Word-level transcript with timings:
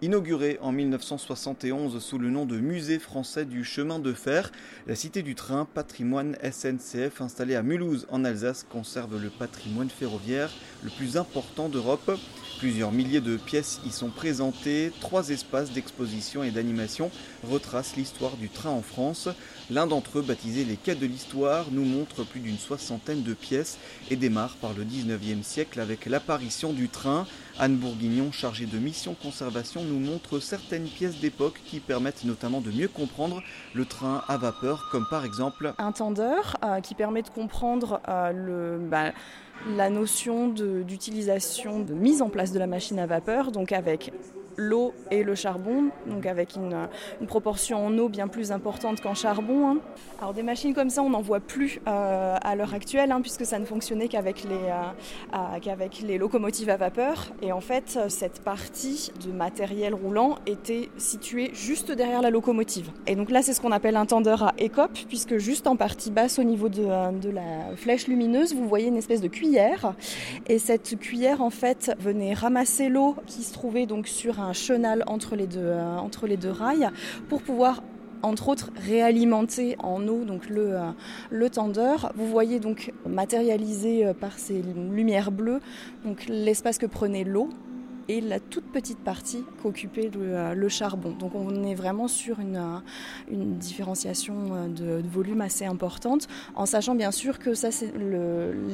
Inaugurée 0.00 0.58
en 0.62 0.70
1971 0.70 2.00
sous 2.00 2.18
le 2.18 2.30
nom 2.30 2.46
de 2.46 2.56
Musée 2.56 3.00
français 3.00 3.44
du 3.44 3.64
chemin 3.64 3.98
de 3.98 4.12
fer, 4.12 4.52
la 4.86 4.94
Cité 4.94 5.22
du 5.22 5.34
train, 5.34 5.64
patrimoine 5.64 6.36
SNCF 6.40 7.20
installée 7.20 7.56
à 7.56 7.64
Mulhouse 7.64 8.06
en 8.08 8.24
Alsace, 8.24 8.64
conserve 8.70 9.20
le 9.20 9.28
patrimoine 9.28 9.90
ferroviaire 9.90 10.52
le 10.84 10.90
plus 10.90 11.16
important 11.16 11.68
d'Europe. 11.68 12.16
Plusieurs 12.60 12.90
milliers 12.90 13.20
de 13.20 13.36
pièces 13.36 13.80
y 13.86 13.90
sont 13.90 14.10
présentées. 14.10 14.92
Trois 15.00 15.30
espaces 15.30 15.72
d'exposition 15.72 16.42
et 16.42 16.50
d'animation 16.50 17.10
retracent 17.48 17.96
l'histoire 17.96 18.36
du 18.36 18.48
train 18.48 18.70
en 18.70 18.82
France. 18.82 19.28
L'un 19.70 19.86
d'entre 19.86 20.18
eux, 20.18 20.22
baptisé 20.22 20.64
Les 20.64 20.76
Quais 20.76 20.96
de 20.96 21.06
l'Histoire, 21.06 21.66
nous 21.70 21.84
montre 21.84 22.24
plus 22.24 22.40
d'une 22.40 22.58
soixantaine 22.58 23.22
de 23.22 23.32
pièces 23.32 23.78
et 24.10 24.16
démarre 24.16 24.56
par 24.56 24.74
le 24.74 24.84
19e 24.84 25.44
siècle 25.44 25.78
avec 25.78 26.06
l'apparition 26.06 26.72
du 26.72 26.88
train. 26.88 27.26
Anne 27.60 27.76
Bourguignon, 27.76 28.32
chargée 28.32 28.66
de 28.66 28.78
mission 28.78 29.14
conservation, 29.14 29.84
nous 29.88 29.98
montre 29.98 30.38
certaines 30.40 30.86
pièces 30.86 31.18
d'époque 31.20 31.60
qui 31.64 31.80
permettent 31.80 32.24
notamment 32.24 32.60
de 32.60 32.70
mieux 32.70 32.88
comprendre 32.88 33.42
le 33.74 33.84
train 33.84 34.22
à 34.28 34.36
vapeur, 34.36 34.88
comme 34.90 35.06
par 35.08 35.24
exemple 35.24 35.72
un 35.78 35.92
tendeur 35.92 36.56
euh, 36.64 36.80
qui 36.80 36.94
permet 36.94 37.22
de 37.22 37.28
comprendre 37.28 38.00
euh. 38.08 38.78
Bah, 38.78 39.12
la 39.76 39.90
notion 39.90 40.48
d'utilisation, 40.48 41.80
de, 41.80 41.92
mise 41.92 42.22
en 42.22 42.28
place 42.28 42.52
de 42.52 42.58
la 42.58 42.66
machine 42.66 42.98
à 42.98 43.06
vapeur, 43.06 43.50
donc 43.50 43.72
avec 43.72 44.12
l'eau 44.58 44.92
et 45.10 45.22
le 45.22 45.34
charbon, 45.34 45.84
donc 46.06 46.26
avec 46.26 46.56
une, 46.56 46.88
proportion 47.26 47.86
en 47.86 47.96
eau 47.98 48.08
bien 48.08 48.26
plus 48.26 48.52
importante 48.52 49.00
qu'en 49.00 49.14
charbon. 49.14 49.68
Hein. 49.68 49.76
Alors 50.20 50.34
des 50.34 50.42
machines 50.42 50.74
comme 50.74 50.90
ça, 50.90 51.02
on 51.02 51.10
n'en 51.10 51.20
voit 51.20 51.40
plus 51.40 51.80
euh, 51.86 52.36
à 52.42 52.56
l'heure 52.56 52.74
actuelle, 52.74 53.12
hein, 53.12 53.20
puisque 53.20 53.46
ça 53.46 53.58
ne 53.58 53.64
fonctionnait 53.64 54.08
qu'avec 54.08 54.44
les, 54.44 54.50
euh, 54.50 55.58
qu'avec 55.62 56.00
les 56.00 56.18
locomotives 56.18 56.70
à 56.70 56.76
vapeur. 56.76 57.32
Et 57.40 57.52
en 57.52 57.60
fait, 57.60 57.98
cette 58.08 58.40
partie 58.40 59.12
de 59.24 59.30
matériel 59.30 59.94
roulant 59.94 60.36
était 60.46 60.88
située 60.96 61.50
juste 61.54 61.92
derrière 61.92 62.20
la 62.20 62.30
locomotive. 62.30 62.90
Et 63.06 63.14
donc 63.14 63.30
là, 63.30 63.42
c'est 63.42 63.52
ce 63.52 63.60
qu'on 63.60 63.72
appelle 63.72 63.96
un 63.96 64.06
tendeur 64.06 64.42
à 64.42 64.54
écope, 64.58 64.98
puisque 65.08 65.38
juste 65.38 65.66
en 65.66 65.76
partie 65.76 66.10
basse 66.10 66.38
au 66.38 66.44
niveau 66.44 66.68
de, 66.68 66.82
de 67.20 67.30
la 67.30 67.76
flèche 67.76 68.08
lumineuse, 68.08 68.54
vous 68.54 68.66
voyez 68.66 68.88
une 68.88 68.96
espèce 68.96 69.20
de 69.20 69.28
cuillère. 69.28 69.94
Et 70.48 70.58
cette 70.58 70.98
cuillère, 70.98 71.42
en 71.42 71.50
fait, 71.50 71.92
venait 72.00 72.34
ramasser 72.34 72.88
l'eau 72.88 73.14
qui 73.26 73.42
se 73.42 73.52
trouvait 73.52 73.86
donc 73.86 74.08
sur 74.08 74.40
un 74.40 74.47
un 74.48 74.52
chenal 74.52 75.04
entre 75.06 75.36
les 75.36 75.46
deux, 75.46 75.60
euh, 75.60 75.96
entre 75.98 76.26
les 76.26 76.36
deux 76.36 76.50
rails 76.50 76.90
pour 77.28 77.42
pouvoir 77.42 77.82
entre 78.22 78.48
autres 78.48 78.70
réalimenter 78.84 79.76
en 79.78 80.08
eau 80.08 80.24
donc 80.24 80.48
le, 80.48 80.74
euh, 80.74 80.90
le 81.30 81.50
tendeur. 81.50 82.12
Vous 82.16 82.26
voyez 82.26 82.58
donc 82.58 82.92
matérialisé 83.06 84.06
euh, 84.06 84.14
par 84.14 84.38
ces 84.38 84.62
lumières 84.62 85.30
bleues 85.30 85.60
donc 86.04 86.26
l'espace 86.28 86.78
que 86.78 86.86
prenait 86.86 87.24
l'eau 87.24 87.50
et 88.08 88.20
la 88.20 88.40
toute 88.40 88.64
petite 88.64 88.98
partie 88.98 89.44
qu'occupait 89.62 90.10
le, 90.14 90.36
euh, 90.36 90.54
le, 90.54 90.68
charbon. 90.68 91.10
Donc 91.10 91.34
on 91.34 91.62
est 91.64 91.74
vraiment 91.74 92.08
sur 92.08 92.40
une, 92.40 92.56
euh, 92.56 92.78
une 93.30 93.56
différenciation 93.56 94.34
euh, 94.52 94.68
de, 95.02 95.08
volume 95.08 95.40
assez 95.40 95.64
importante, 95.64 96.26
en 96.54 96.66
sachant 96.66 96.94
bien 96.94 97.10
sûr 97.10 97.38
que 97.38 97.54
ça, 97.54 97.68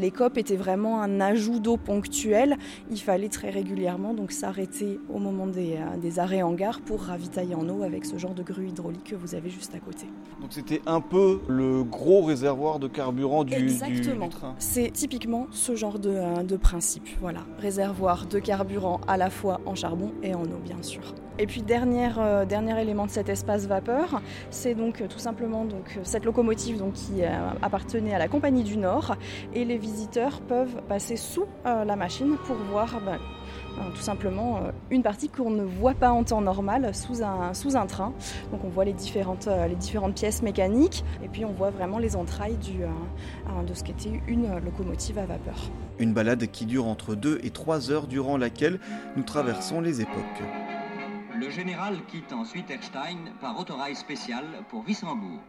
l'écope 0.00 0.38
était 0.38 0.56
vraiment 0.56 1.00
un 1.00 1.20
ajout 1.20 1.60
d'eau 1.60 1.76
ponctuel. 1.76 2.56
Il 2.90 3.00
fallait 3.00 3.28
très 3.28 3.50
régulièrement 3.50 4.14
donc 4.14 4.32
s'arrêter 4.32 5.00
au 5.08 5.18
moment 5.18 5.46
des, 5.46 5.78
des, 6.00 6.18
arrêts 6.18 6.42
en 6.42 6.52
gare 6.52 6.80
pour 6.80 7.00
ravitailler 7.00 7.54
en 7.54 7.68
eau 7.68 7.82
avec 7.82 8.04
ce 8.04 8.18
genre 8.18 8.34
de 8.34 8.42
grue 8.42 8.68
hydraulique 8.68 9.04
que 9.04 9.14
vous 9.16 9.34
avez 9.34 9.50
juste 9.50 9.74
à 9.74 9.78
côté. 9.78 10.06
Donc 10.40 10.52
c'était 10.52 10.82
un 10.86 11.00
peu 11.00 11.40
le 11.48 11.84
gros 11.84 12.22
réservoir 12.22 12.78
de 12.78 12.88
carburant 12.88 13.44
du, 13.44 13.54
Exactement. 13.54 14.28
train. 14.28 14.54
C'est 14.58 14.90
typiquement 14.90 15.46
ce 15.50 15.74
genre 15.74 15.98
de, 15.98 16.42
de 16.42 16.56
principe. 16.56 17.08
Voilà, 17.20 17.40
réservoir 17.58 18.26
de 18.26 18.38
carburant 18.38 19.00
à 19.06 19.16
la 19.16 19.21
fois 19.30 19.60
en 19.66 19.74
charbon 19.74 20.12
et 20.22 20.34
en 20.34 20.44
eau 20.44 20.60
bien 20.62 20.82
sûr. 20.82 21.14
Et 21.38 21.46
puis 21.46 21.64
euh, 21.68 22.44
dernier 22.44 22.80
élément 22.80 23.06
de 23.06 23.10
cet 23.10 23.28
espace 23.28 23.66
vapeur, 23.66 24.20
c'est 24.50 24.74
donc 24.74 25.00
euh, 25.00 25.08
tout 25.08 25.18
simplement 25.18 25.64
donc, 25.64 25.96
euh, 25.96 26.00
cette 26.02 26.24
locomotive 26.24 26.78
donc, 26.78 26.92
qui 26.92 27.22
appartenait 27.62 28.14
à 28.14 28.18
la 28.18 28.28
Compagnie 28.28 28.64
du 28.64 28.76
Nord 28.76 29.16
et 29.54 29.64
les 29.64 29.78
visiteurs 29.78 30.40
peuvent 30.42 30.82
passer 30.88 31.16
sous 31.16 31.46
la 31.64 31.96
machine 31.96 32.36
pour 32.46 32.56
voir 32.56 33.00
ben, 33.04 33.18
tout 33.94 34.00
simplement 34.00 34.60
une 34.90 35.02
partie 35.02 35.28
qu'on 35.28 35.50
ne 35.50 35.64
voit 35.64 35.94
pas 35.94 36.10
en 36.10 36.24
temps 36.24 36.40
normal 36.40 36.94
sous 36.94 37.22
un, 37.22 37.54
sous 37.54 37.76
un 37.76 37.86
train. 37.86 38.12
Donc 38.50 38.64
on 38.64 38.68
voit 38.68 38.84
les 38.84 38.92
différentes, 38.92 39.48
les 39.68 39.74
différentes 39.74 40.14
pièces 40.14 40.42
mécaniques 40.42 41.04
et 41.22 41.28
puis 41.28 41.44
on 41.44 41.52
voit 41.52 41.70
vraiment 41.70 41.98
les 41.98 42.16
entrailles 42.16 42.56
du, 42.56 42.80
de 43.66 43.74
ce 43.74 43.82
qu'était 43.82 44.20
une 44.26 44.48
locomotive 44.64 45.18
à 45.18 45.26
vapeur. 45.26 45.56
Une 45.98 46.12
balade 46.12 46.46
qui 46.50 46.66
dure 46.66 46.86
entre 46.86 47.14
2 47.14 47.40
et 47.42 47.50
3 47.50 47.90
heures 47.90 48.06
durant 48.06 48.36
laquelle 48.36 48.78
nous 49.16 49.22
traversons 49.22 49.80
les 49.80 50.00
époques. 50.00 50.42
Le 51.38 51.50
général 51.50 51.96
quitte 52.06 52.32
ensuite 52.32 52.70
Erstein 52.70 53.32
par 53.40 53.58
autorail 53.58 53.96
spécial 53.96 54.44
pour 54.68 54.84
Wissembourg. 54.84 55.40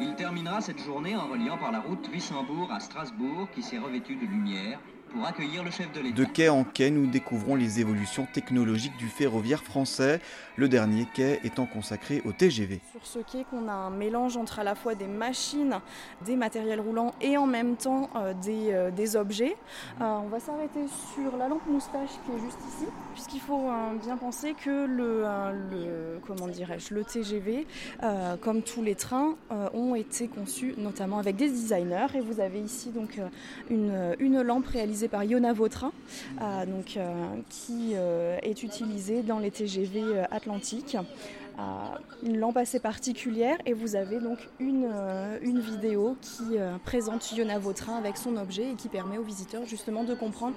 Il 0.00 0.14
terminera 0.14 0.60
cette 0.60 0.82
journée 0.82 1.16
en 1.16 1.26
reliant 1.26 1.58
par 1.58 1.72
la 1.72 1.80
route 1.80 2.08
Wissembourg 2.12 2.70
à 2.72 2.78
Strasbourg 2.78 3.48
qui 3.52 3.62
s'est 3.62 3.78
revêtue 3.78 4.14
de 4.14 4.26
lumière 4.26 4.78
pour 5.08 5.24
accueillir 5.24 5.64
le 5.64 5.70
chef 5.70 5.92
de 5.92 6.00
l'État. 6.00 6.16
De 6.16 6.24
quai 6.24 6.48
en 6.48 6.64
quai, 6.64 6.90
nous 6.90 7.06
découvrons 7.06 7.54
les 7.54 7.80
évolutions 7.80 8.26
technologiques 8.32 8.96
du 8.96 9.08
ferroviaire 9.08 9.62
français, 9.62 10.20
le 10.56 10.68
dernier 10.68 11.06
quai 11.14 11.40
étant 11.44 11.66
consacré 11.66 12.22
au 12.24 12.32
TGV. 12.32 12.80
Sur 12.92 13.06
ce 13.06 13.18
quai, 13.20 13.44
qu'on 13.50 13.68
a 13.68 13.72
un 13.72 13.90
mélange 13.90 14.36
entre 14.36 14.58
à 14.58 14.64
la 14.64 14.74
fois 14.74 14.94
des 14.94 15.06
machines, 15.06 15.80
des 16.24 16.36
matériels 16.36 16.80
roulants 16.80 17.14
et 17.20 17.36
en 17.36 17.46
même 17.46 17.76
temps 17.76 18.10
euh, 18.16 18.34
des, 18.34 18.72
euh, 18.72 18.90
des, 18.90 19.16
objets. 19.16 19.56
Euh, 20.00 20.04
on 20.04 20.28
va 20.28 20.40
s'arrêter 20.40 20.80
sur 21.14 21.36
la 21.36 21.48
lampe 21.48 21.66
moustache 21.66 22.10
qui 22.24 22.32
est 22.32 22.40
juste 22.40 22.58
ici, 22.68 22.86
puisqu'il 23.14 23.40
faut 23.40 23.70
bien 24.02 24.16
penser 24.16 24.54
que 24.54 24.86
le, 24.86 25.24
le 25.70 26.20
comment 26.26 26.48
dirais-je, 26.48 26.94
le 26.94 27.04
TGV, 27.04 27.66
comme 28.40 28.62
tous 28.62 28.82
les 28.82 28.94
trains, 28.94 29.36
ont 29.72 29.94
été 29.94 30.28
conçus 30.28 30.74
notamment 30.76 31.18
avec 31.18 31.36
des 31.36 31.48
designers. 31.48 32.06
Et 32.14 32.20
vous 32.20 32.40
avez 32.40 32.60
ici 32.60 32.90
donc 32.90 33.18
une, 33.70 34.14
une 34.18 34.42
lampe 34.42 34.66
réalisée 34.66 34.97
par 35.06 35.22
Yona 35.22 35.52
Vautrin, 35.52 35.92
euh, 36.40 36.66
donc, 36.66 36.96
euh, 36.96 37.36
qui 37.48 37.92
euh, 37.94 38.38
est 38.42 38.64
utilisé 38.64 39.22
dans 39.22 39.38
les 39.38 39.52
TGV 39.52 40.24
atlantiques. 40.30 40.96
une 42.22 42.38
lampe 42.38 42.56
assez 42.56 42.80
particulière 42.80 43.56
et 43.66 43.72
vous 43.72 43.94
avez 43.96 44.18
donc 44.20 44.38
une, 44.60 44.88
une 45.42 45.60
vidéo 45.60 46.16
qui 46.20 46.56
présente 46.84 47.32
Yona 47.32 47.58
Vautrin 47.58 47.96
avec 47.96 48.16
son 48.16 48.36
objet 48.36 48.70
et 48.72 48.74
qui 48.74 48.88
permet 48.88 49.18
aux 49.18 49.24
visiteurs 49.24 49.64
justement 49.66 50.04
de 50.04 50.14
comprendre 50.14 50.54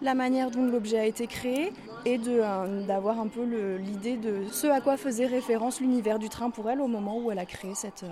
la 0.00 0.14
manière 0.14 0.50
dont 0.50 0.64
l'objet 0.64 0.98
a 0.98 1.06
été 1.06 1.26
créé 1.26 1.72
et 2.04 2.18
d'avoir 2.18 3.20
un 3.20 3.28
peu 3.28 3.44
l'idée 3.76 4.16
de 4.16 4.44
ce 4.50 4.66
à 4.66 4.80
quoi 4.80 4.96
faisait 4.96 5.26
référence 5.26 5.80
l'univers 5.80 6.18
du 6.18 6.28
train 6.28 6.50
pour 6.50 6.70
elle 6.70 6.80
au 6.80 6.86
moment 6.86 7.18
où 7.18 7.30
elle 7.30 7.38
a 7.38 7.46
créé 7.46 7.74
cette, 7.74 8.04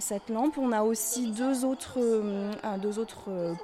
cette 0.00 0.28
lampe. 0.30 0.58
On 0.58 0.72
a 0.72 0.82
aussi 0.82 1.30
deux 1.32 1.64
autres, 1.64 2.00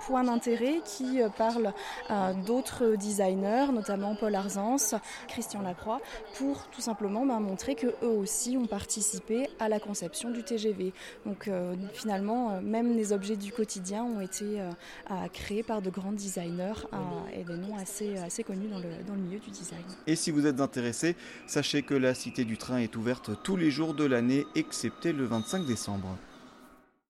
points 0.07 0.25
d'intérêt 0.25 0.81
qui 0.85 1.21
parle 1.37 1.73
euh, 2.11 2.33
d'autres 2.47 2.97
designers, 2.97 3.67
notamment 3.73 4.15
Paul 4.15 4.35
Arzance, 4.35 4.95
Christian 5.29 5.63
Lacroix, 5.63 6.01
pour 6.37 6.67
tout 6.69 6.81
simplement 6.81 7.25
bah, 7.27 7.39
montrer 7.41 7.75
que 7.75 7.89
eux 8.03 8.09
aussi 8.09 8.57
ont 8.57 8.67
participé 8.67 9.49
à 9.59 9.69
la 9.69 9.81
conception 9.81 10.31
du 10.31 10.43
TGV. 10.43 10.93
Donc 11.27 11.49
euh, 11.49 11.75
finalement, 11.93 12.51
euh, 12.51 12.61
même 12.61 12.95
les 12.97 13.13
objets 13.13 13.37
du 13.37 13.53
quotidien 13.53 14.05
ont 14.05 14.21
été 14.21 14.61
créés 15.33 15.63
par 15.63 15.83
de 15.83 15.91
grands 15.91 16.13
designers 16.13 16.87
et 17.33 17.45
des 17.45 17.57
noms 17.57 17.77
assez, 17.77 18.17
assez 18.19 18.43
connus 18.43 18.69
dans 18.69 18.79
le, 18.79 18.89
dans 19.07 19.15
le 19.15 19.21
milieu 19.21 19.39
Et 20.07 20.17
si 20.17 20.31
vous 20.31 20.47
êtes 20.47 20.61
intéressé, 20.61 21.17
sachez 21.47 21.83
que 21.83 21.95
la 21.95 22.15
Cité 22.15 22.45
du 22.45 22.57
Train 22.59 22.79
est 22.79 22.97
ouverte 22.97 23.31
tous 23.43 23.57
les 23.57 23.71
jours 23.71 23.95
de 23.95 24.05
l'année, 24.05 24.47
excepté 24.55 25.13
le 25.13 25.25
25 25.25 25.67
décembre. 25.67 26.17